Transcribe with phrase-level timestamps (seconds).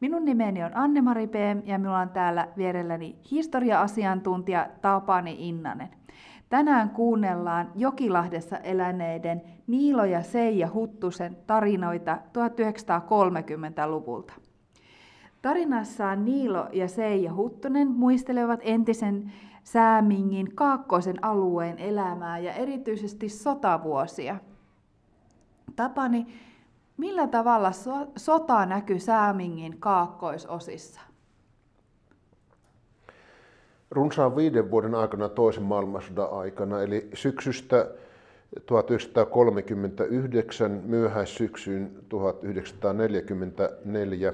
[0.00, 1.34] Minun nimeni on Anne-Mari P.
[1.64, 5.88] ja minulla on täällä vierelläni historia-asiantuntija Tapani Innanen.
[6.48, 14.32] Tänään kuunnellaan Jokilahdessa eläneiden Niilo ja Seija Huttusen tarinoita 1930-luvulta.
[15.42, 19.32] Tarinassaan Niilo ja Seija Huttunen muistelevat entisen
[19.64, 24.36] Säämingin kaakkoisen alueen elämää ja erityisesti sotavuosia.
[25.76, 26.26] Tapani,
[27.00, 31.00] Millä tavalla so- sota näkyy Säämingin kaakkoisosissa?
[33.90, 37.90] Runsaan viiden vuoden aikana toisen maailmansodan aikana, eli syksystä
[38.66, 44.32] 1939 myöhäissyksyyn 1944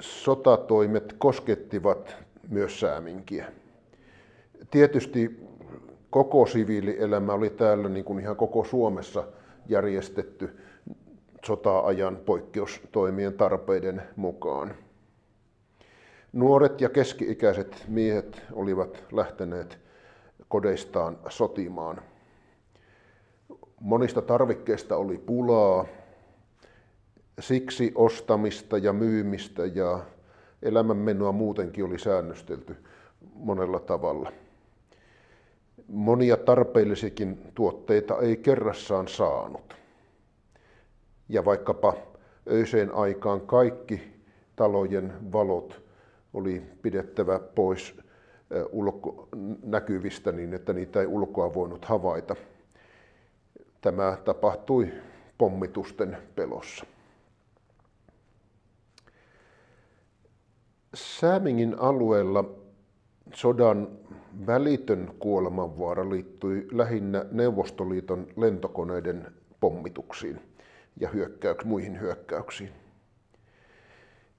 [0.00, 2.16] sotatoimet koskettivat
[2.48, 3.52] myös Sääminkiä.
[4.70, 5.40] Tietysti
[6.10, 9.24] koko siviilielämä oli täällä niin kuin ihan koko Suomessa
[9.68, 10.65] järjestetty
[11.46, 14.74] sota-ajan poikkeustoimien tarpeiden mukaan.
[16.32, 19.78] Nuoret ja keski-ikäiset miehet olivat lähteneet
[20.48, 22.02] kodeistaan sotimaan.
[23.80, 25.86] Monista tarvikkeista oli pulaa,
[27.40, 30.00] siksi ostamista ja myymistä ja
[30.62, 32.76] elämänmenoa muutenkin oli säännöstelty
[33.34, 34.32] monella tavalla.
[35.88, 39.85] Monia tarpeellisikin tuotteita ei kerrassaan saanut
[41.28, 41.94] ja vaikkapa
[42.50, 44.02] öiseen aikaan kaikki
[44.56, 45.82] talojen valot
[46.34, 48.00] oli pidettävä pois
[48.70, 49.28] ulko-
[49.62, 52.36] näkyvistä niin, että niitä ei ulkoa voinut havaita.
[53.80, 54.92] Tämä tapahtui
[55.38, 56.86] pommitusten pelossa.
[60.94, 62.44] Säämingin alueella
[63.34, 63.88] sodan
[64.46, 70.40] välitön kuolemanvaara liittyi lähinnä Neuvostoliiton lentokoneiden pommituksiin–
[71.00, 72.70] ja hyökkäyks, muihin hyökkäyksiin.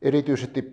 [0.02, 0.72] Erityisesti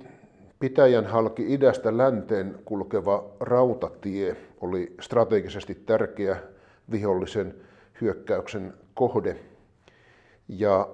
[0.60, 6.36] pitäjän halki idästä länteen kulkeva rautatie oli strategisesti tärkeä
[6.90, 7.54] vihollisen
[8.00, 9.36] hyökkäyksen kohde.
[10.48, 10.88] Ja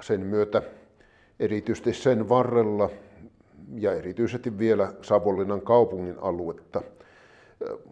[0.00, 0.62] sen myötä
[1.40, 2.90] erityisesti sen varrella
[3.74, 6.82] ja erityisesti vielä Savonlinnan kaupungin aluetta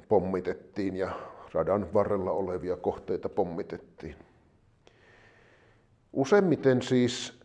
[0.09, 1.11] pommitettiin ja
[1.53, 4.17] radan varrella olevia kohteita pommitettiin.
[6.13, 7.39] Useimmiten siis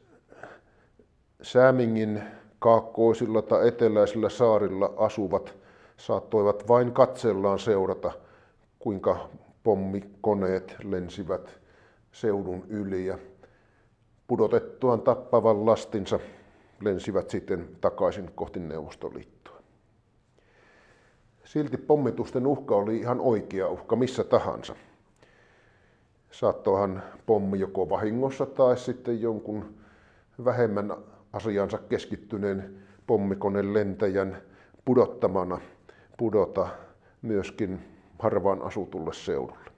[1.42, 2.24] Säämingin
[2.60, 5.56] kaakkoisilla tai eteläisillä saarilla asuvat
[5.98, 8.12] saattoivat vain katsellaan seurata,
[8.80, 9.30] kuinka
[9.64, 11.60] pommikoneet lensivät
[12.12, 13.18] seudun yli ja
[14.28, 16.20] pudotettuaan tappavan lastinsa
[16.82, 19.62] lensivät sitten takaisin kohti Neuvostoliittoa.
[21.44, 24.76] Silti pommitusten uhka oli ihan oikea uhka missä tahansa
[26.34, 29.74] saattoihan pommi joko vahingossa tai sitten jonkun
[30.46, 30.94] vähemmän
[31.34, 32.76] asiansa keskittyneen
[33.08, 34.38] pommikoneen lentäjän
[34.86, 35.60] pudottamana
[36.18, 36.68] pudota
[37.22, 37.80] myöskin
[38.20, 39.70] harvaan asutulle seudulle.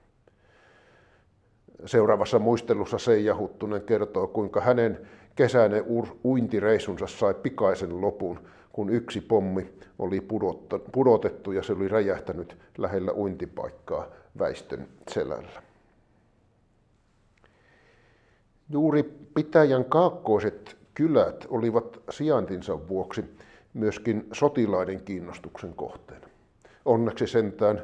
[1.86, 5.84] Seuraavassa muistelussa Seija Huttunen kertoo, kuinka hänen kesäinen
[6.24, 8.40] uintireisunsa sai pikaisen lopun,
[8.72, 10.26] kun yksi pommi oli
[10.92, 14.06] pudotettu ja se oli räjähtänyt lähellä uintipaikkaa
[14.38, 15.65] väistön selällä.
[18.70, 19.02] Juuri
[19.34, 23.24] pitäjän kaakkoiset kylät olivat sijaintinsa vuoksi
[23.74, 26.26] myöskin sotilaiden kiinnostuksen kohteena.
[26.84, 27.82] Onneksi sentään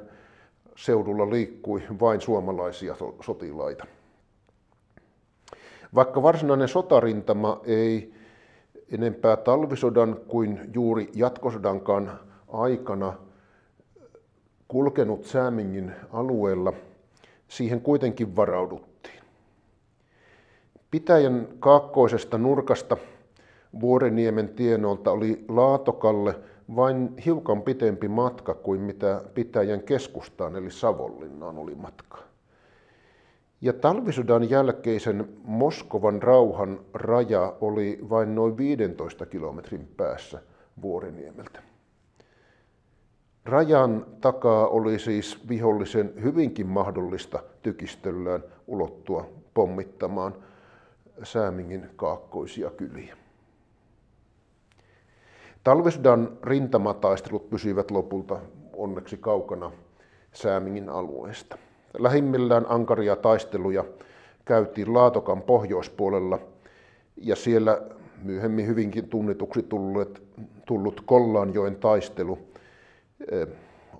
[0.77, 3.87] seudulla liikkui vain suomalaisia sotilaita.
[5.95, 8.15] Vaikka varsinainen sotarintama ei
[8.93, 13.13] enempää talvisodan kuin juuri jatkosodankaan aikana
[14.69, 16.73] kulkenut Säämingin alueella,
[17.49, 18.92] siihen kuitenkin varauduttiin.
[20.93, 22.97] Pitäjän kaakkoisesta nurkasta
[23.81, 26.35] Vuoreniemen tienolta oli Laatokalle
[26.77, 32.19] vain hiukan pitempi matka kuin mitä Pitäjän keskustaan eli Savonlinnaan oli matka.
[33.61, 40.41] Ja talvisodan jälkeisen Moskovan rauhan raja oli vain noin 15 kilometrin päässä
[40.83, 41.63] Vuoriniemeltä.
[43.45, 50.35] Rajan takaa oli siis vihollisen hyvinkin mahdollista tykistöllään ulottua pommittamaan–
[51.25, 53.17] Säämingin kaakkoisia kyliä.
[55.65, 58.41] Talvisdan rintamataistelut pysyivät lopulta
[58.73, 59.71] onneksi kaukana
[60.33, 61.59] Säämingin alueesta.
[61.99, 63.85] Lähimmillään ankaria taisteluja
[64.45, 66.39] käytiin Laatokan pohjoispuolella
[67.17, 67.83] ja siellä
[68.23, 70.23] myöhemmin hyvinkin tunnetuksi tullut,
[70.67, 72.39] tullut Kollanjoen taistelu
[73.31, 73.49] eh,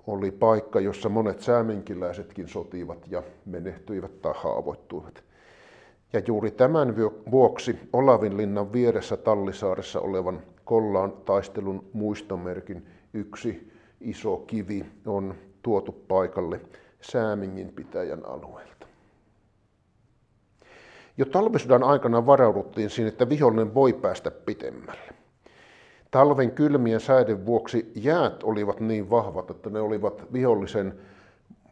[0.07, 5.23] oli paikka, jossa monet sääminkiläisetkin sotivat ja menehtyivät tai haavoittuivat.
[6.13, 6.95] Ja juuri tämän
[7.31, 13.71] vuoksi Olavinlinnan vieressä Tallisaaressa olevan Kollaan taistelun muistomerkin yksi
[14.01, 16.61] iso kivi on tuotu paikalle
[17.01, 18.87] Säämingin pitäjän alueelta.
[21.17, 25.13] Jo talvisodan aikana varauduttiin siihen, että vihollinen voi päästä pitemmälle.
[26.11, 30.99] Talven kylmien säiden vuoksi jäät olivat niin vahvat, että ne olivat vihollisen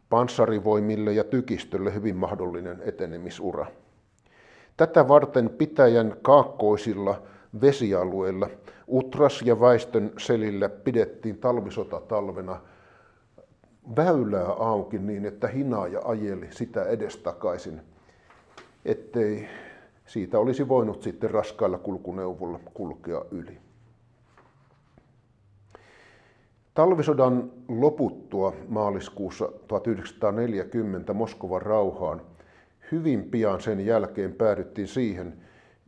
[0.10, 3.66] panssarivoimille ja tykistölle hyvin mahdollinen etenemisura.
[4.78, 7.22] Tätä varten pitäjän kaakkoisilla
[7.62, 8.50] vesialueilla
[8.92, 12.62] Utras ja väistön selillä pidettiin talvisota talvena
[13.96, 17.82] väylää auki niin, että hinaaja ajeli sitä edestakaisin,
[18.86, 19.48] ettei
[20.06, 23.58] siitä olisi voinut sitten raskailla kulkuneuvolla kulkea yli.
[26.74, 32.22] Talvisodan loputtua maaliskuussa 1940 Moskovan rauhaan
[32.92, 35.34] hyvin pian sen jälkeen päädyttiin siihen,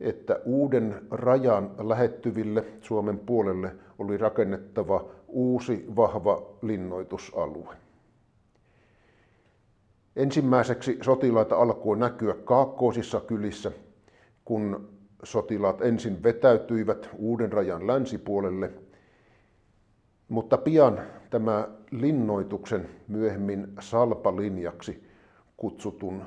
[0.00, 7.76] että uuden rajan lähettyville Suomen puolelle oli rakennettava uusi vahva linnoitusalue.
[10.16, 13.72] Ensimmäiseksi sotilaita alkoi näkyä kaakkoisissa kylissä,
[14.44, 14.88] kun
[15.22, 18.70] sotilaat ensin vetäytyivät uuden rajan länsipuolelle,
[20.28, 21.00] mutta pian
[21.30, 25.06] tämä linnoituksen myöhemmin salpalinjaksi
[25.56, 26.22] kutsutun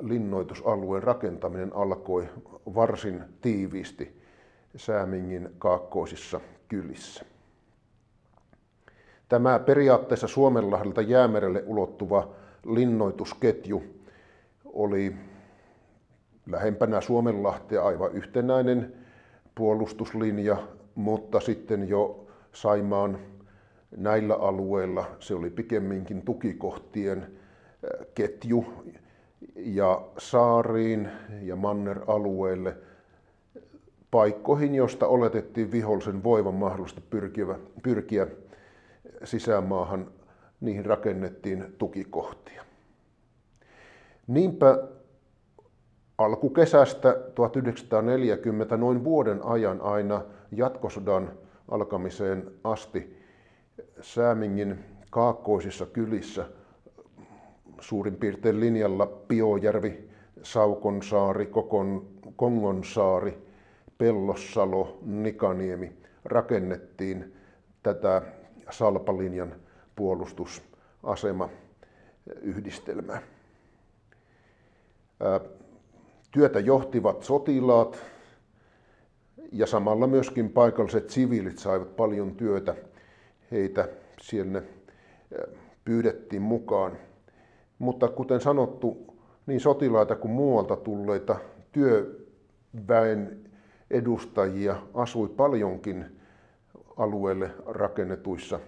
[0.00, 2.28] linnoitusalueen rakentaminen alkoi
[2.74, 4.18] varsin tiiviisti
[4.76, 7.24] Säämingin kaakkoisissa kylissä.
[9.28, 12.28] Tämä periaatteessa Suomenlahdelta Jäämerelle ulottuva
[12.66, 13.82] linnoitusketju
[14.64, 15.16] oli
[16.46, 18.92] lähempänä Suomenlahtea aivan yhtenäinen
[19.54, 20.56] puolustuslinja,
[20.94, 23.18] mutta sitten jo Saimaan
[23.96, 27.26] näillä alueilla se oli pikemminkin tukikohtien
[28.14, 28.64] ketju,
[29.56, 31.08] ja saariin
[31.42, 32.76] ja manner-alueelle
[34.10, 37.46] paikkoihin, josta oletettiin vihollisen voivan mahdollisesti pyrkiä,
[37.82, 38.26] pyrkiä
[39.24, 40.10] sisämaahan,
[40.60, 42.64] niihin rakennettiin tukikohtia.
[44.26, 44.88] Niinpä
[46.18, 51.32] alkukesästä 1940 noin vuoden ajan aina jatkosodan
[51.68, 53.18] alkamiseen asti
[54.00, 56.46] Säämingin kaakkoisissa kylissä–
[57.80, 60.08] suurin piirtein linjalla Piojärvi,
[60.42, 63.38] Saukonsaari, Kokon, Kongonsaari,
[63.98, 65.92] Pellossalo, Nikaniemi
[66.24, 67.34] rakennettiin
[67.82, 68.22] tätä
[68.70, 69.54] Salpalinjan
[69.96, 71.48] puolustusasema
[72.42, 73.22] yhdistelmää.
[76.30, 77.98] Työtä johtivat sotilaat
[79.52, 82.74] ja samalla myöskin paikalliset siviilit saivat paljon työtä.
[83.50, 83.88] Heitä
[84.20, 84.62] sinne
[85.84, 86.98] pyydettiin mukaan.
[87.78, 89.14] Mutta kuten sanottu,
[89.46, 91.36] niin sotilaita kuin muualta tulleita
[91.72, 93.50] työväen
[93.90, 96.20] edustajia asui paljonkin
[96.96, 98.60] alueelle rakennetuissa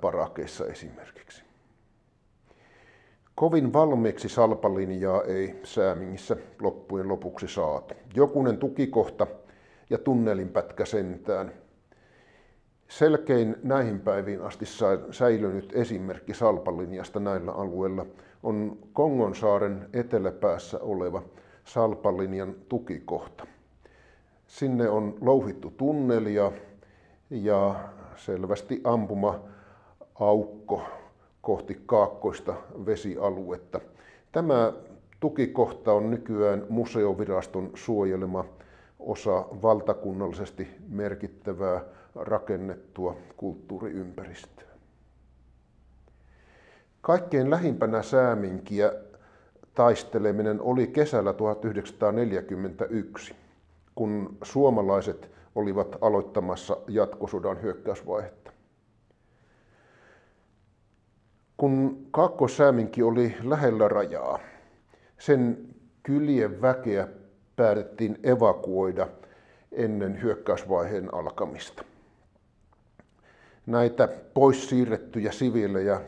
[0.00, 1.42] parakeissa esimerkiksi.
[3.34, 7.94] Kovin valmiiksi salpalinjaa ei Säämingissä loppujen lopuksi saatu.
[8.14, 9.26] Jokunen tukikohta
[9.90, 11.52] ja tunnelinpätkä sentään–
[12.98, 14.64] Selkein näihin päiviin asti
[15.10, 18.06] säilynyt esimerkki Salpalinjasta näillä alueilla
[18.42, 21.22] on Kongonsaaren eteläpäässä oleva
[21.64, 23.46] Salpalinjan tukikohta.
[24.46, 26.52] Sinne on louhittu tunnelia
[27.30, 27.74] ja
[28.16, 29.40] selvästi ampuma
[30.14, 30.82] aukko
[31.42, 32.54] kohti kaakkoista
[32.86, 33.80] vesialuetta.
[34.32, 34.72] Tämä
[35.20, 38.44] tukikohta on nykyään museoviraston suojelema
[38.98, 41.80] osa valtakunnallisesti merkittävää
[42.14, 44.68] rakennettua kulttuuriympäristöä.
[47.00, 48.92] Kaikkein lähimpänä sääminkiä
[49.74, 53.34] taisteleminen oli kesällä 1941,
[53.94, 58.52] kun suomalaiset olivat aloittamassa jatkosodan hyökkäysvaihetta.
[61.56, 64.38] Kun Kaakkois-Sääminki oli lähellä rajaa,
[65.18, 65.68] sen
[66.02, 67.08] kylien väkeä
[67.56, 69.08] päätettiin evakuoida
[69.72, 71.84] ennen hyökkäysvaiheen alkamista
[73.66, 76.00] näitä pois siirrettyjä siviilejä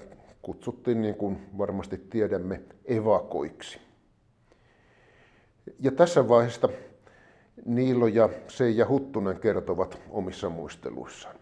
[0.43, 3.79] kutsuttiin, niin kuin varmasti tiedämme, evakoiksi.
[5.81, 6.69] Ja tässä vaiheessa
[7.65, 11.37] Niilo ja Seija Huttunen kertovat omissa muisteluissaan.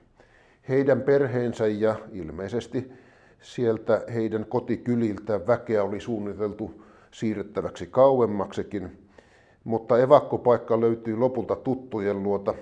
[0.68, 2.92] Heidän perheensä ja ilmeisesti
[3.40, 9.08] sieltä heidän kotikyliltä väkeä oli suunniteltu siirrettäväksi kauemmaksikin,
[9.64, 12.54] mutta evakkopaikka löytyi lopulta tuttujen luota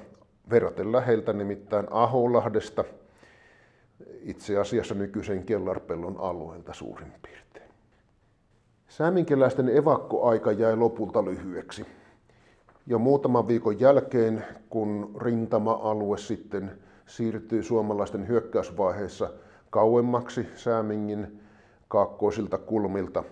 [0.50, 2.84] verraten läheltä, nimittäin Aholahdesta,
[4.22, 7.70] itse asiassa nykyisen Kellarpellon alueelta suurin piirtein.
[8.88, 11.86] Sääminkeläisten evakkoaika jäi lopulta lyhyeksi.
[12.86, 19.30] Jo muutaman viikon jälkeen, kun rintama-alue sitten siirtyi suomalaisten hyökkäysvaiheessa
[19.70, 21.40] kauemmaksi Säämingin
[21.88, 23.24] kaakkoisilta kulmilta,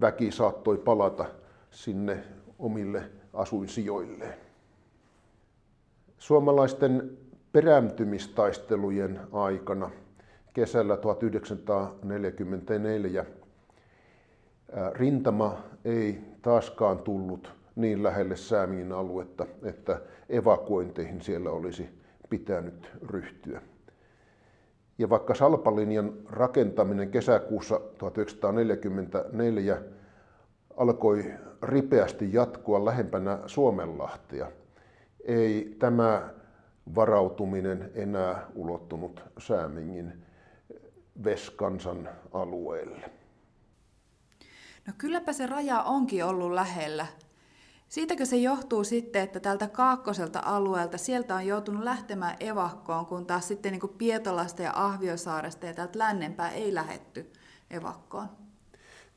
[0.00, 1.24] väki saattoi palata
[1.70, 2.24] sinne
[2.58, 3.02] omille
[3.34, 4.38] asuinsijoilleen.
[6.18, 7.18] Suomalaisten
[7.52, 9.90] perääntymistaistelujen aikana
[10.52, 13.26] kesällä 1944
[14.92, 23.62] rintama ei taaskaan tullut niin lähelle Säämingin aluetta, että evakuointeihin siellä olisi pitänyt ryhtyä.
[24.98, 29.82] Ja vaikka Salpalinjan rakentaminen kesäkuussa 1944
[30.76, 31.24] alkoi
[31.62, 34.52] ripeästi jatkua lähempänä Suomenlahtia,
[35.24, 36.30] ei tämä
[36.94, 40.24] varautuminen enää ulottunut Säämingin
[41.24, 43.10] Veskansan alueelle.
[44.86, 47.06] No kylläpä se raja onkin ollut lähellä.
[47.88, 53.48] Siitäkö se johtuu sitten, että tältä kaakkoselta alueelta sieltä on joutunut lähtemään evakkoon, kun taas
[53.48, 57.32] sitten niin Pietolasta ja Ahviosaaresta ja täältä lännempää ei lähetty
[57.70, 58.28] evakkoon?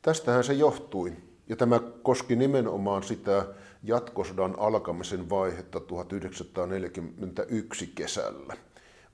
[0.01, 1.32] Tästähän se johtui.
[1.49, 3.45] Ja tämä koski nimenomaan sitä
[3.83, 8.57] jatkosodan alkamisen vaihetta 1941 kesällä,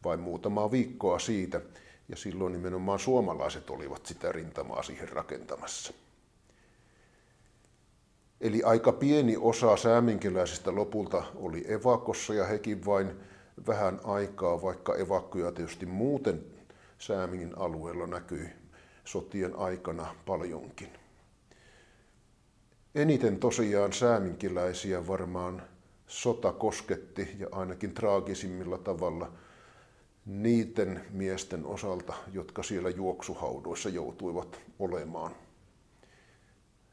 [0.04, 1.62] vai muutamaa viikkoa siitä,
[2.10, 5.94] ja silloin nimenomaan suomalaiset olivat sitä rintamaa siihen rakentamassa.
[8.42, 13.12] Eli aika pieni osa sääminkiläisistä lopulta oli evakossa ja hekin vain
[13.68, 16.44] vähän aikaa, vaikka evakkoja tietysti muuten
[17.00, 18.50] Säämingin alueella näkyi
[19.06, 20.90] sotien aikana paljonkin.
[22.96, 25.64] Eniten tosiaan sääminkiläisiä varmaan
[26.08, 29.32] sota kosketti ja ainakin traagisimmilla tavalla
[30.26, 35.36] niiden miesten osalta, jotka siellä juoksuhaudoissa joutuivat olemaan.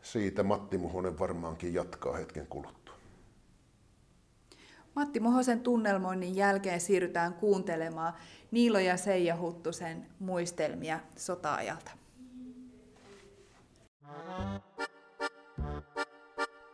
[0.02, 2.94] Siitä Matti Muhonen varmaankin jatkaa hetken kuluttua.
[4.94, 8.14] Matti Muhosen tunnelmoinnin jälkeen siirrytään kuuntelemaan
[8.50, 11.90] Niilo ja Seija Huttusen muistelmia sota-ajalta.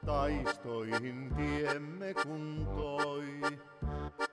[0.06, 3.40] Taistoihin tiemme kuntoi,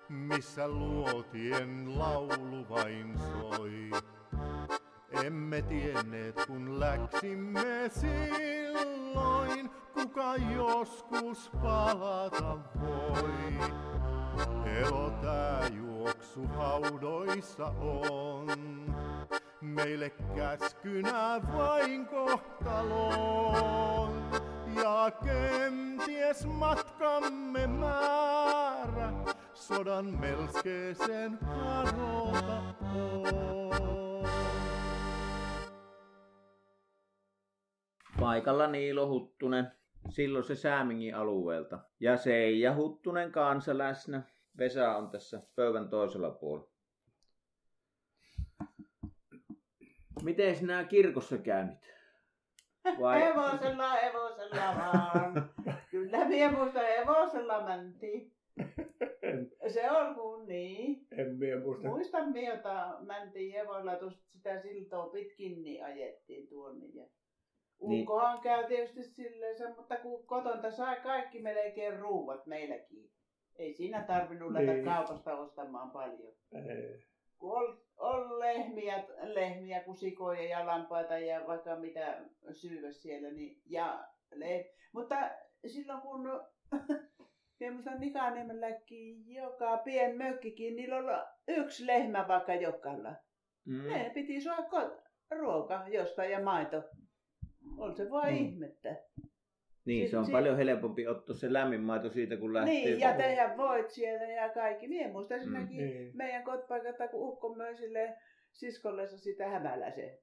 [0.10, 3.90] missä luotien laulu vain soi.
[5.26, 13.54] Emme tienneet kun läksimme silloin, kuka joskus palata voi.
[14.66, 18.48] Elo tää juoksu haudoissa on,
[19.62, 23.70] meille käskynä vain kohtaloon.
[24.84, 29.14] Ja kenties matkamme määrä
[29.54, 31.88] sodan melskeeseen on.
[38.20, 39.72] Paikalla Niilo Huttunen,
[40.10, 41.80] silloin se Säämingin alueelta.
[42.00, 44.24] Ja Seija Huttunen kanssa läsnä.
[44.58, 46.70] Vesa on tässä pöydän toisella puolella.
[50.24, 51.99] Miten sinä kirkossa käynyt?
[53.00, 53.22] Vai?
[53.22, 55.50] Hevosella, hevosella vaan.
[55.92, 58.32] Kyllä minä muista hevosella mentiin.
[59.68, 61.08] Se on kun niin.
[61.12, 61.88] En minä muista.
[61.88, 66.86] Muistan minä, jota mentiin hevosella tuosta sitä siltoa pitkin, niin ajettiin tuonne.
[66.94, 67.06] Ja
[67.82, 68.02] Niin.
[68.02, 73.10] Ukkohan käy tietysti silleen, mutta kun kotonta sai kaikki melkein ruuat meilläkin.
[73.56, 74.86] Ei siinä tarvinnut lähteä Niin.
[74.86, 76.34] kaupasta ostamaan paljon.
[76.54, 77.04] Ei.
[77.38, 82.22] Kun on lehmiä, lehmiä, kusikoja ja lampaita ja vaikka mitä
[82.54, 85.16] syyvä siellä, niin ja le- Mutta
[85.68, 86.22] silloin kun
[87.72, 93.16] muistan Nikaniemelläkin joka pien mökkikin, niillä oli yksi lehmä vaikka jokalla.
[93.66, 93.84] Mm.
[93.88, 94.92] Ne piti saada
[95.32, 96.84] ruoka jostain ja maito.
[97.78, 98.38] On se vaan Mm.
[98.38, 98.96] ihmettä.
[99.90, 102.74] Niin, se on Si- paljon helpompi ottaa se lämmin maito siitä, kun lähtee.
[102.74, 104.88] Niin, ja tehdä voit siellä ja kaikki.
[104.88, 105.44] Mie muistan Mm.
[105.44, 106.12] siinäkin Niin.
[106.18, 108.14] meidän kotipaikalta, kun ukko möi sille
[108.52, 110.20] siskollensa sitä hämällä se,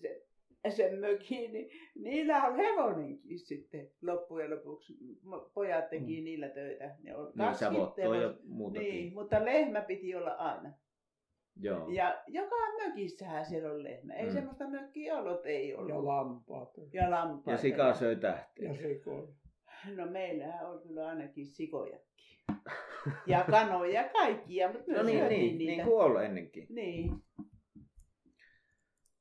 [0.00, 0.22] se,
[0.68, 4.94] sen mökin, niin niillä on hevonenkin sitten loppujen lopuksi.
[5.54, 6.24] Pojat teki Mm.
[6.24, 6.96] niillä töitä.
[7.02, 7.70] Ne on Niin, kaksi ja
[8.44, 8.82] muutakin.
[8.82, 10.72] Niin, mutta lehmä piti olla aina.
[11.60, 11.88] Joo.
[11.88, 14.14] Ja joka mökissähän siellä on lehmä.
[14.14, 14.32] Ei Mm.
[14.32, 15.88] semmoista mökkiä ollut, ei ollut.
[15.88, 16.70] Ja lampaat.
[16.92, 17.50] ja lampaita.
[17.50, 18.68] Ja sika söi tähteä.
[18.68, 19.28] Ja sikoja.
[19.96, 22.14] No meillähän on kyllä ainakin sikojakin.
[23.26, 25.72] Ja kanoja kaikkia, mutta No niin, syötiin niin, niitä.
[25.72, 26.66] niin kuin ollut ennenkin.
[26.70, 27.10] Niin.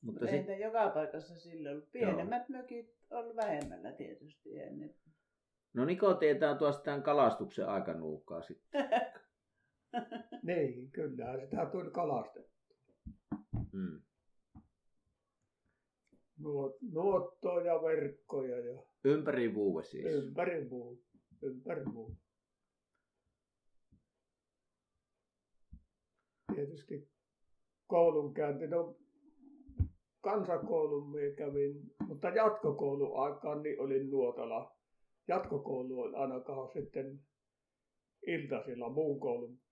[0.02, 1.92] Mutta sit, niitä joka paikassa silloin ollut.
[1.92, 4.94] Pienemmät mökit on vähemmällä tietysti ennen.
[5.74, 8.90] no Niko tietää tuosta tämän kalastuksen aikanuukaa sitten.
[10.44, 12.54] Niin, kyllähän sitä tuli kalastettu.
[13.72, 14.02] Mm.
[16.40, 20.06] Nuot, nuottoja ja verkkoja ja Ympäri vuosi siis.
[20.06, 21.04] ympäri muu.
[21.42, 22.18] Ympäri muu.
[26.56, 27.10] Tietysti
[27.88, 28.98] koulunkäynti, no
[30.22, 34.76] kansakoulun minä kävin, mutta jatkokoulun aikaan niin olin nuotalla.
[35.28, 37.20] Jatkokoulu oli ainakaan sitten
[38.28, 39.63] iltasilla muun koulun.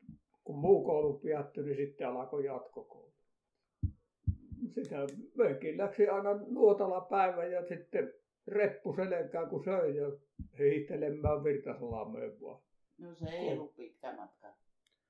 [0.52, 3.14] Kun muu koulu päättyi, niin sitten alkoi jatkokoulu.
[4.70, 4.96] Sitä
[5.36, 8.14] möikin läksi aina nuotalla päivä ja sitten
[8.48, 10.12] reppu selkään kun söi ja
[10.60, 12.62] hiihtelemään Virtasalameen vaan.
[12.98, 14.48] No se ei ollut pitkä matka.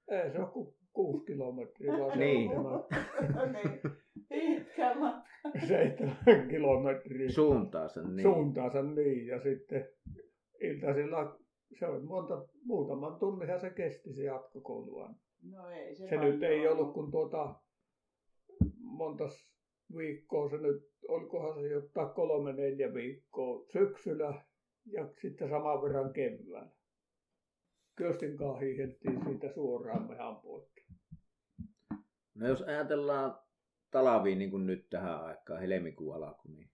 [0.08, 2.50] Ei se ole kuin kuusi kilometriä, vaan Niin.
[2.50, 3.82] seitsemän, niin.
[4.30, 5.30] Pitkä matka.
[5.68, 8.22] seitsemän kilometriä Suuntaansa niin.
[8.22, 9.28] suuntaansa niin.
[9.28, 9.90] Ja sitten
[10.62, 11.38] iltasilla
[11.80, 15.16] se oli monta, muutaman tunninhan se kesti se jatkokoulu aina.
[15.42, 17.56] No ei se Se nyt ei ollut kuin tuota
[18.78, 19.24] monta
[19.98, 24.44] viikkoa, se nyt, olikohan se jotain kolme neljä viikkoa syksyllä
[24.86, 26.70] ja sitten saman verran keväällä.
[27.96, 30.82] Köstin kanssa hiiheltiin siitä suoraan mehän poikki.
[32.36, 33.40] No jos ajatellaan
[33.92, 36.70] talviin niin kuin nyt tähän aikaan, helmikuun alku, niin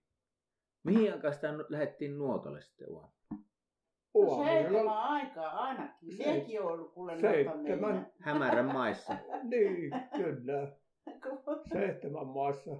[0.84, 3.12] mihin aikaan sitä lähdettiin nuotalle sitten vaan?
[4.14, 6.16] No seitsemän aikaa ainakin.
[6.16, 8.06] Se- Minäkin olen ollut kuule seitsemän.
[8.20, 9.16] Hämärän maissa.
[9.42, 10.72] Niin, kyllä.
[11.72, 12.70] Seitsemän maassa.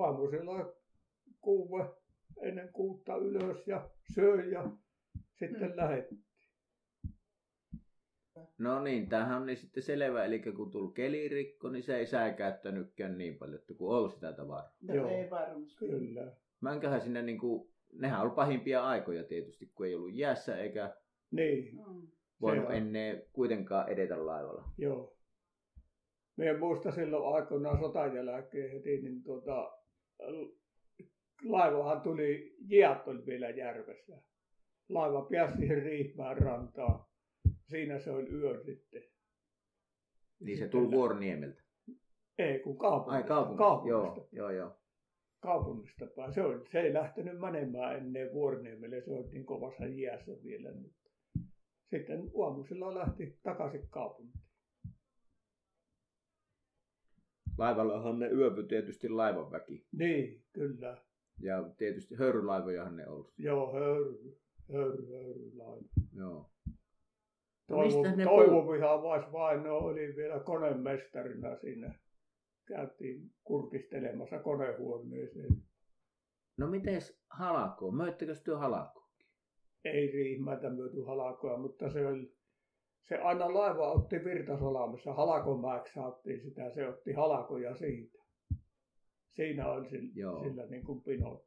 [0.00, 0.72] Aamusella
[1.40, 1.84] kuuve
[2.42, 4.70] ennen kuutta ylös ja söi ja
[5.38, 5.76] sitten Hmm.
[5.76, 6.24] lähdettiin.
[8.58, 13.18] No niin, tämähän on niin sitten selvä, eli kun tuli kelirikko, niin se ei säikäyttänytkään
[13.18, 14.72] niin paljon, että kun oli sitä tavaraa.
[14.82, 15.08] No Joo.
[15.08, 15.76] ei varmasti.
[15.78, 16.32] Kyllä.
[16.60, 20.96] Mä enköhän sinne niin kuin, nehän oli pahimpia aikoja tietysti, kun ei ollut jäässä eikä
[21.30, 22.06] Niin, Mm.
[22.40, 24.68] voinut ennen kuitenkaan edetä laivalla.
[24.78, 25.16] joo.
[26.36, 29.72] Meidän muista silloin aikoinaan sotan jälkeen heti, niin tuota,
[31.44, 34.16] laivahan tuli, jäät oli vielä järvessä.
[34.88, 37.04] Laiva pääsi siihen Riihmään rantaan.
[37.66, 39.02] Siinä se oli yö sitten.
[40.40, 41.62] Niin se tuli Vuoriniemeltä.
[42.38, 43.16] Ei, kun kaupungista.
[43.16, 43.64] Ai kaupungista.
[43.64, 44.36] kaupungista.
[44.36, 44.76] Joo, joo, joo.
[45.44, 46.32] Kaupungista päin.
[46.32, 50.92] Se, oli, se ei lähtenyt menemään ennen Vuoriniemelle, se oli niin kovassa jäässä vielä nyt.
[51.90, 54.44] Sitten aamusilla lähti takaisin kaupunkiin.
[57.58, 59.86] Laivallahan ne yöpy tietysti laivan väki.
[59.92, 60.96] Niin, kyllä.
[61.40, 63.32] Ja tietysti höyrylaivojahan ne ollut.
[63.38, 64.38] Joo, höyry,
[64.72, 65.88] höyry, höyry, laiva.
[66.16, 66.50] Joo.
[67.66, 71.94] Toivo, mistä ne Toivo Vihavais Vaino oli vielä konemestarina siinä.
[72.66, 75.62] Käytiin kurkistelemassa konehuoneeseen.
[76.56, 77.90] No mites halako?
[77.90, 79.08] Möittekö työ halako?
[79.84, 82.34] Ei riihmäitä myöty halakoa, mutta se oli,
[83.08, 88.18] se aina laiva otti Virtasalamessa, Halakomäeksi saattiin sitä, se otti halakoja siitä.
[89.32, 90.42] Siinä oli sillä, Joo.
[90.42, 91.44] sillä niin kuin pinot.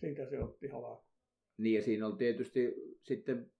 [0.00, 1.06] Siitä se otti halako.
[1.58, 3.50] Niin ja siinä oli tietysti sitten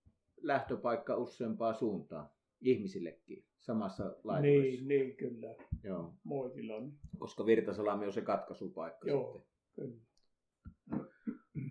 [0.42, 2.30] lähtöpaikka useampaa suuntaan.
[2.60, 4.42] Ihmisillekin samassa laivoissa.
[4.42, 5.54] Niin, niin kyllä.
[5.82, 6.14] Joo.
[6.24, 6.92] Moitilla on.
[7.18, 9.38] Koska Virtasalami on se katkaisupaikka Joo.
[9.38, 9.54] sitten.
[9.74, 10.06] Kyllä.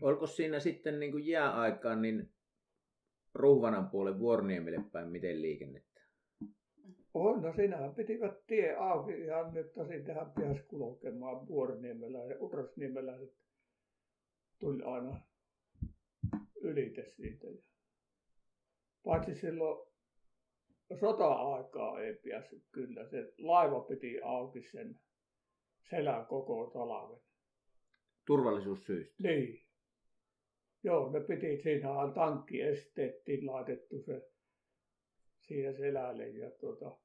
[0.02, 2.30] Oliko siinä sitten niin kuin jääaikaan niin
[3.34, 6.02] Ruhvanan puolen Vuorniemelle päin miten liikennettä?
[7.14, 11.48] On, no sinähän pitivät tie auki ihan, että siitähän pääsi kulkemaan
[12.40, 13.46] Utrasniemellä sitten
[14.60, 15.22] tuli aina
[16.62, 17.48] ylite siitä.
[19.04, 19.88] Paitsi silloin
[21.00, 23.10] sota-aikaa ei päässyt kyllä.
[23.10, 25.00] Se laiva piti auki sen
[25.90, 27.22] selän koko talven.
[28.28, 29.16] Turvallisuussyistä.
[29.24, 29.66] Niin.
[30.84, 34.22] Joo, ne piti, siinähän tankkiesteettiin laitettu se
[35.42, 36.98] siihen selälle ja tuota,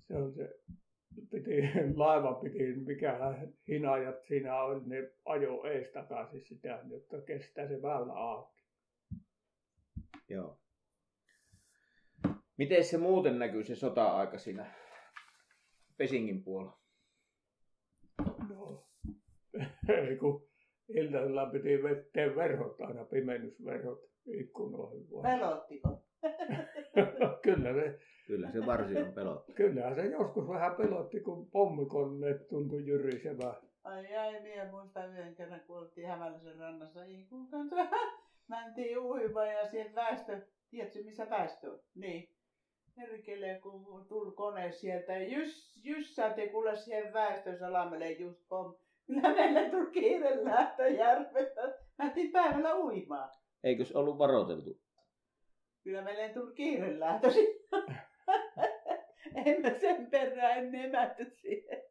[0.00, 0.54] se on se,
[1.30, 1.62] piti,
[1.94, 3.18] laiva piti, mikä
[3.68, 8.62] hinajat siinä oli, ne ajo ees takaisin sitä, jotta kestää se väylä auki.
[10.28, 10.61] Joo.
[12.62, 14.66] Miten se muuten näkyy se sota-aika siinä
[15.96, 16.78] Pesingin puolella?
[18.48, 18.86] No,
[20.08, 20.48] ei kun
[20.88, 25.22] iltasella piti vetää verhot aina, pimennysverhot ikkunoihin vaan.
[25.22, 26.04] Pelottiko?
[27.44, 29.52] Kyllä se Kyllä se varsin on pelottu.
[29.52, 33.54] Kyllähän se joskus vähän pelotti, kun pommikoneet tuntui jyrisevän.
[33.84, 37.76] Ai ai, minä muistan yhden kerran, kun oltiin Hämäläisen rannassa Iikun kanssa.
[38.48, 41.80] mentiin uimaan ja siihen väestö, tiedätkö missä väestö on?
[41.94, 42.41] Niin.
[42.96, 48.76] Herkele, kun tuli kone sieltä jys, jyssäti kuule siihen väestön salamelle just pom.
[49.06, 51.74] Kyllä meille tuli kiire lähtö järvestä.
[51.98, 53.30] Mentiin päivällä uimaan.
[53.64, 54.80] Eikös ollut varoiteltu?
[55.84, 57.28] Kyllä meille tuli kiire lähtö
[59.44, 61.82] En mä sen perään emätty siihen.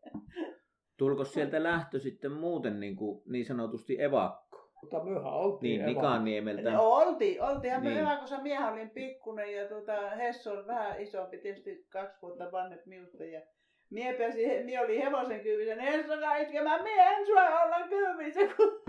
[0.97, 4.50] Tulko sieltä lähtö sitten muuten niin, kuin, niin sanotusti evakko?
[4.81, 5.95] Mutta mehän oltiin Niin.
[5.95, 6.71] Nikaniemeltä.
[6.71, 7.81] No, oltiin, oltiin.
[7.81, 8.03] Niin.
[8.03, 12.85] Mä, kun miehän olin pikkunen ja tuota, Hessu on vähän isompi, tietysti kaksi vuotta vanhet
[12.85, 13.23] miusta.
[13.23, 13.41] Ja
[13.89, 18.55] mie, pääsi, mie oli hevosen kyyvissä, niin Hessu alkaa itkemään, mie en sua olla kyyvissä,
[18.55, 18.81] kun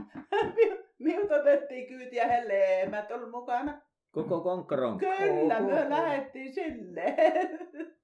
[1.05, 3.81] miut otettiin kyytiä helleen, mä et ollut mukana.
[4.11, 4.98] Koko konkkaron.
[4.98, 7.59] Kyllä, Koko- me lähdettiin silleen.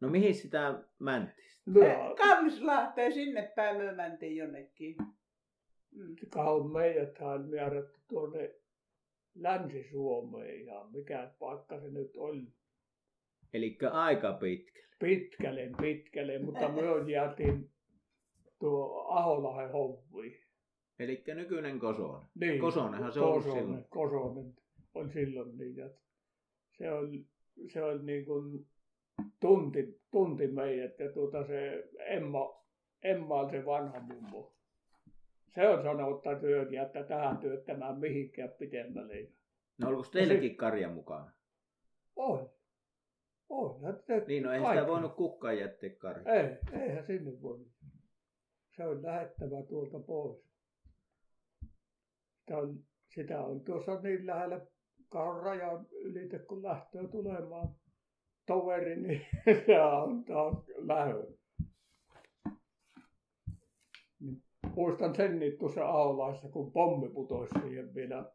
[0.00, 1.42] No mihin sitä mäntti?
[1.66, 4.96] Me, Kallislahteen sinne päin me mentiin jonnekin.
[5.96, 6.16] Mm.
[6.30, 8.54] kauan meidät on määrätty tuonne
[9.34, 12.52] Länsi-Suomeen ja mikä paikka se nyt oli.
[13.54, 14.80] Eli aika pitkä.
[14.98, 17.70] Pitkälle, pitkälle, mutta me jäätiin
[18.58, 20.40] tuo Aholahen hovviin.
[20.98, 22.28] Eli nykyinen Kosonen.
[22.34, 23.84] Niin, Kosonenhan se on Kosonen, silloin.
[23.90, 24.54] Kosonen
[24.94, 26.00] oli silloin niin, että
[26.78, 27.26] se oli,
[27.72, 28.66] se oli niin kuin
[29.40, 32.64] tunti, tunti meidät ja tuota se Emma,
[33.02, 34.56] Emma oli se vanha mummo.
[35.56, 39.28] Se on sanonut, että työt jättä tähän työttämään mihinkään pitemmälle.
[39.78, 41.32] No oliko teilläkin karja mukana?
[42.16, 42.50] Oi.
[43.48, 43.76] Oi.
[43.82, 44.78] ja te- Niin, no ei kaikki.
[44.78, 46.34] sitä voinut kukaan jättää karjaa.
[46.34, 47.66] Ei, eihän sinne voi.
[48.76, 50.46] Se on lähettävä tuolta pois.
[52.40, 52.78] Sitä on,
[53.14, 54.60] sitä on tuossa niin lähellä
[55.42, 57.68] rajan ylite, kun lähtee tulemaan
[58.46, 59.26] toveri, niin
[59.66, 61.26] se on taas lähö.
[64.20, 64.42] Niin
[64.76, 68.32] Muistan senkin tuossa Aulaissa, kun pommi putosi siihen vielä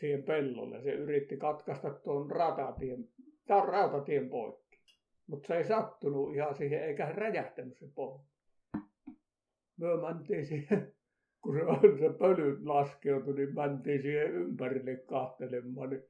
[0.00, 0.82] siihen pellolle.
[0.82, 3.08] Se yritti katkaista tuon ratatien,
[3.46, 4.78] tämän rautatien poikki.
[5.26, 8.26] Mutta se ei sattunut ihan siihen, eikä räjähtänyt se pommi.
[9.76, 10.92] Me mentiin siihen,
[11.42, 16.02] kun se, se pöly laskeutui, niin mentiin siihen ympärille kahtelemaan, niin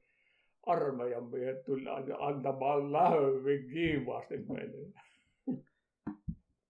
[0.65, 1.83] armeijan miehet tuli
[2.19, 4.87] antamaan lähövin kiivaasti meille.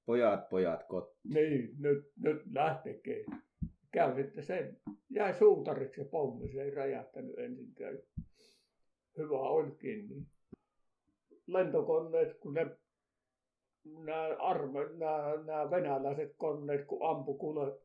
[0.05, 1.13] Pojat, pojat, kot.
[1.23, 3.25] Niin, nyt, nyt lähtekee.
[3.91, 4.77] Käy sitten sen.
[5.09, 7.97] Jäi suutariksi se pommi, se ei räjähtänyt ensinkään.
[9.17, 10.09] Hyvä olikin.
[10.09, 10.27] Niin.
[11.47, 12.77] Lentokoneet, kun ne
[13.85, 17.79] nämä, arme, nämä, nämä venäläiset koneet, kun ampu kuule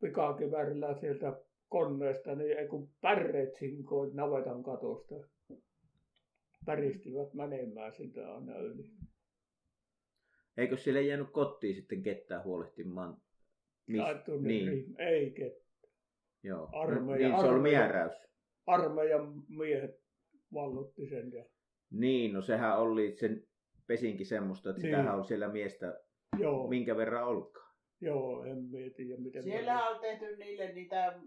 [0.00, 5.14] pikakivärillä sieltä koneesta, niin ei kun pärreet sinkoit navetan katosta.
[6.66, 8.97] Päristivät menemään sitä aina yli.
[10.58, 13.16] Eikö siellä jäänyt kotiin sitten ketään huolehtimaan?
[13.86, 14.02] Mis...
[14.40, 15.68] Niin, ri- Ei ketään.
[16.42, 16.68] joo.
[16.72, 18.12] armeija- niin, se oli määräys.
[18.66, 20.00] armeijan miehet
[20.54, 21.32] vallotti sen.
[21.32, 21.44] Ja,
[21.90, 23.46] Niin, no sehän oli sen
[23.86, 24.90] pesinkin semmoista, että Niin.
[24.96, 26.00] sitähän on siellä miestä
[26.38, 27.68] joo, minkä verran olkaa.
[28.00, 29.08] joo, en mieti.
[29.08, 31.20] Ja miten Siellä on tehty niille niitä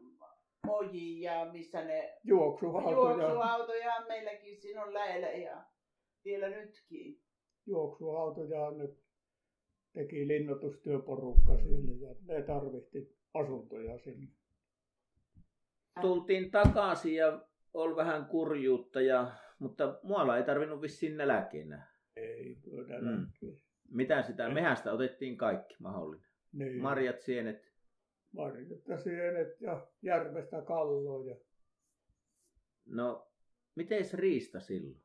[0.67, 5.63] ojia, missä ne juoksuhautoja, juoksuautoja on meilläkin siinä on lähellä ja
[6.25, 7.21] vielä nytkin.
[7.65, 8.87] juoksuhautoja ne
[9.93, 14.27] teki linnoitustyöporukka siellä ja ne tarvitti asuntoja sinne.
[16.01, 21.87] Tultiin takaisin ja oli vähän kurjuutta, ja, mutta muualla ei tarvinnut vissiin nälkeenä.
[22.15, 23.27] Ei pöydä Mm.
[23.89, 24.49] Mitä sitä?
[24.49, 26.27] Mehästä otettiin kaikki mahdollinen.
[26.51, 27.71] niin, Marjat, sienet.
[28.33, 31.35] marjat sienet ja järvestä kalloja.
[32.85, 33.31] No,
[33.75, 35.01] miten riista silloin?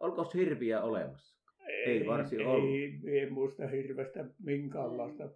[0.00, 1.37] Olko hirviä olemassa?
[1.68, 2.70] Ei varsin ollut.
[2.70, 5.30] ei, ei muista hirvestä minkäänlaista.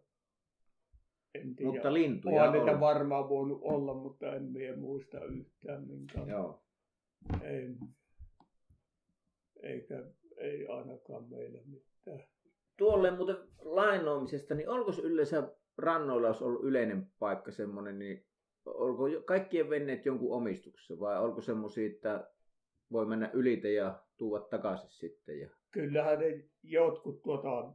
[1.35, 1.73] En tiedä.
[1.73, 2.53] Mutta lintuja on.
[2.53, 6.31] niitä varmaan voinut olla, mutta en minä muista yhtään minkäänlaista.
[6.31, 6.63] Joo.
[7.43, 7.75] Ei.
[9.63, 10.05] Eikä,
[10.37, 12.25] ei ainakaan meillä mitään.
[12.77, 18.25] Tuolle muuten lainoimisesta, niin onko yleensä rannoilla, jos ollut yleinen paikka semmoinen, niin
[18.65, 22.31] onko jo- kaikkien venneet jonkun omistuksessa vai onko semmoisia, että
[22.93, 25.41] voi mennä ylite ja tuoda takaisin sitten?
[25.41, 25.49] Ja...
[25.71, 27.73] Kyllähän ne jotkut tuota,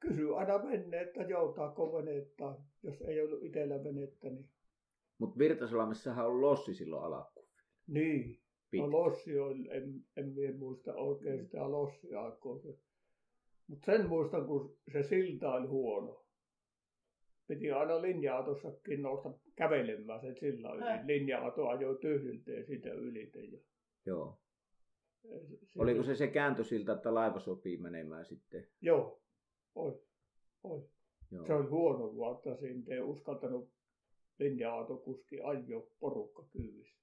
[0.00, 2.54] kysyy aina venneet, että joutaako venettä.
[2.82, 4.48] Jos ei ollut itsellä venettä, niin
[5.18, 7.48] Mutta Virtasalamessahan on lossi silloin alkuun.
[7.86, 8.40] niin.
[8.70, 8.86] Pitkä.
[8.86, 12.58] No lossi oli, en, en minä muista oikein sitä lossiaikaa.
[13.66, 16.26] Mutta sen muistan, kun se silta oli huono.
[17.46, 20.84] Piti aina linja-autossakin nousta kävelemään sen sillä yli.
[20.84, 21.06] Häh?
[21.06, 23.40] Linja-auto ajoi tyhjilteen siitä ylite.
[23.40, 23.58] Ja
[24.06, 25.58] Niin.
[25.66, 28.66] se- Oliko se se kääntö siltä, että laiva sopii menemään sitten?
[28.80, 29.22] Joo,
[29.74, 30.02] oi,
[30.64, 30.88] oi.
[31.30, 31.46] Joo.
[31.46, 33.70] Se oli huono vuotta, siinä ei uskaltanut
[34.38, 36.96] linja-autokuski ajo porukka kyyvissä.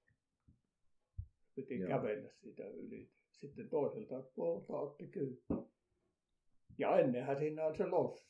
[1.55, 1.87] Piti Joo.
[1.87, 3.09] kävellä siitä yli.
[3.31, 5.43] Sitten toiselta puolelta otti kyyti.
[6.77, 8.25] Ja ennenhän siinä on se lossi.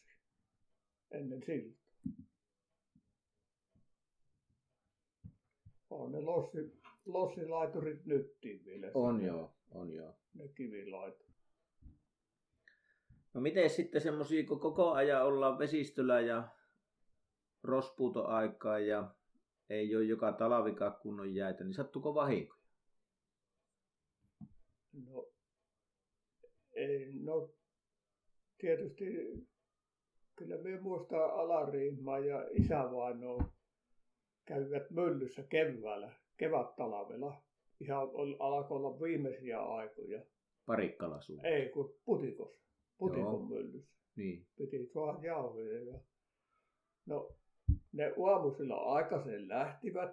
[1.11, 1.83] Ennen siltaa.
[5.89, 6.57] On ne lossi,
[7.05, 8.91] lossilaiturit nyttiin vielä.
[8.93, 10.15] On joo, on joo.
[10.33, 11.33] Ne kivilaiturit.
[13.33, 16.47] No miten sitten semmoisia, kun koko ajan ollaan vesistöllä ja
[17.63, 19.15] rospuutoaikaa ja
[19.69, 22.63] ei ole joka talvikaan kunnon jäitä, niin sattuko vahinkoja?
[25.05, 25.27] No,
[26.73, 27.53] ei, no
[28.57, 29.05] tietysti
[30.35, 33.37] kyllä me muistaa Alariimaa ja isävaino
[34.45, 37.41] kävivät myllyssä keväällä, kevättalvella.
[37.79, 40.21] Ihan ol, alkoi olla viimeisiä aikoja.
[40.65, 41.45] Parikkala sun.
[41.45, 42.63] Ei, kun putikos.
[42.97, 43.45] Putikon Joo.
[43.45, 43.93] myllyssä.
[44.15, 44.45] Niin.
[44.57, 45.83] Piti saada jauhoja.
[45.83, 45.99] Ja...
[47.05, 47.35] No,
[47.91, 50.11] ne aamusilla aikaisin lähtivät.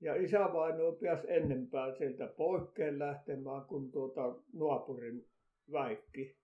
[0.00, 5.26] Ja isävaino pääsi ennempään sieltä poikkeen lähtemään, kun tuota naapurin
[5.72, 6.36] väikki,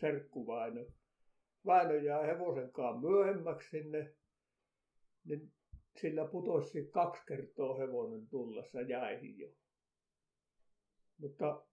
[0.00, 0.46] serkku
[1.66, 2.00] Väinö.
[2.02, 4.14] Jäi hevosenkaan myöhemmäksi sinne,
[5.24, 5.52] niin
[6.00, 9.48] sillä putosi kaksi kertaa hevonen tullessa jäihin jo.
[11.18, 11.66] Mutta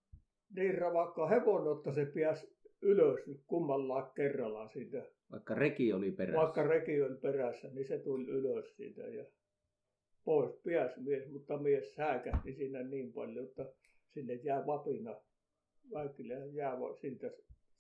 [0.56, 5.06] niin ravakka hevonen, että se pääsi ylös kummallaan kerralla siitä.
[5.32, 6.42] Vaikka reki oli perässä.
[6.42, 9.26] Vaikka reki oli perässä, niin se tuli ylös siitä ja
[10.24, 13.74] pois pääsi mies, mutta mies säikähti siinä niin paljon, että
[14.14, 15.16] sille jää vapina.
[15.92, 17.32] Vaikille jää siltä,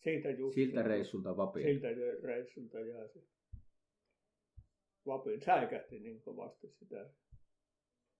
[0.03, 0.55] siitä just.
[0.55, 1.63] Siltä reissulta vapia.
[1.63, 1.87] Siltä
[2.23, 3.19] reissulta jää se
[5.05, 5.41] vapin.
[5.41, 6.95] Säikähti niin kovasti sitä.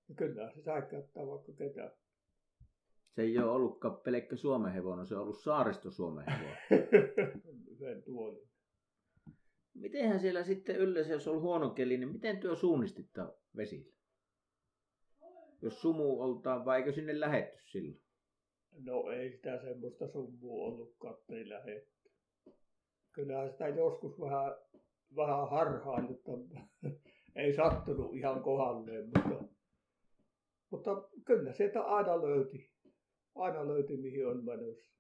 [0.10, 1.96] Ja kyllä se säikäyttää vaikka ketä.
[3.16, 6.58] Se ei ole ollutkaan pelkkä Suomen hevonen, se on ollut saaristo Suomen hevonen.
[7.72, 8.50] Yhden tuolin.
[9.74, 13.22] Mitenhän siellä sitten yleensä, jos on huono keli, niin miten työ suunnistitte
[13.58, 13.96] vesillä?
[15.62, 18.02] Jos sumu oltaan, vai eikö sinne lähetty silloin?
[18.80, 22.12] No ei sitä semmoista summua ollutkaan, ei lähetty.
[23.12, 24.56] Kyllähän sitä joskus vähän,
[25.16, 26.32] vähän harhaan, mutta
[27.36, 29.44] ei sattunut ihan kohdalleen, mutta,
[30.70, 32.72] mutta kyllä sieltä aina löyti.
[33.36, 34.92] Aina löyti mihin on menossa.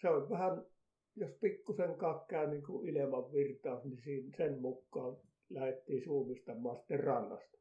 [0.00, 0.62] Se on vähän,
[1.16, 1.90] jos pikkusen
[2.28, 5.16] käy niin kuin ilman virtaus, niin siinä, sen mukaan
[5.50, 7.58] lähdettiin suunnistamaan sitten rannasta.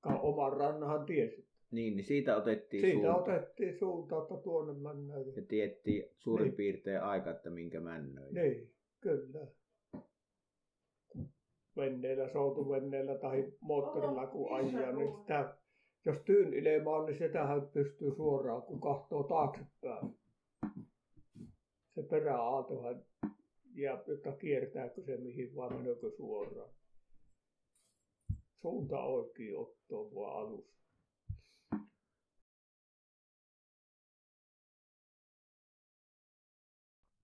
[0.00, 1.46] Ka- Oman rannahan tiesi.
[1.70, 3.32] Niin, niin siitä otettiin Siitä suunta.
[3.32, 5.26] otettiin suunta, että tuonne mennään.
[5.36, 6.56] Ja tiettiin suurin Niin.
[6.56, 8.32] piirtein aika, että minkä männöi.
[8.32, 9.46] Niin, kyllä.
[11.76, 15.56] Venneellä, soutuvenneellä tai moottorilla kun ajaa, niin sitä,
[16.04, 20.18] jos tyyn ilma on, niin sitähän pystyy suoraan, kun katsoo taaksepäin.
[21.94, 23.02] Se peräaaltohan
[23.74, 26.70] jää, jotta kiertääkö se mihin vai menekö suoraan.
[28.62, 30.72] Suunta oikein ottaa vaan alussa.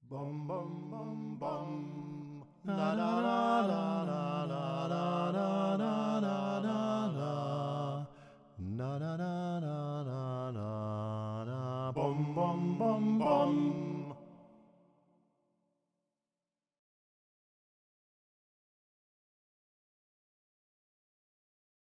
[0.08, 1.98] Bum bum bum bum.
[2.64, 3.97] La la la la
[12.38, 13.87] bum bum bum.